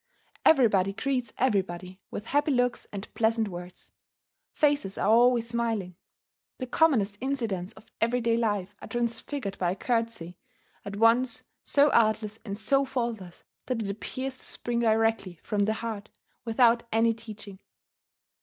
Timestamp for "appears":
13.91-14.39